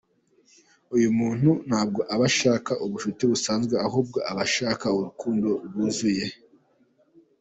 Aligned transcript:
Uyu 0.95 1.09
muntu 1.19 1.49
ntabwo 1.67 1.99
aba 2.13 2.25
ashaka 2.31 2.71
ubushuti 2.85 3.23
busanzwe 3.31 3.75
ahubwo 3.87 4.17
aba 4.29 4.41
ashaka 4.47 4.85
urukundo 4.97 5.49
rwuzuye. 5.65 6.25